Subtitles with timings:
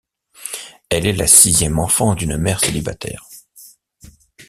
[0.89, 3.23] Elle est la sixième enfant d'une mère célibataire.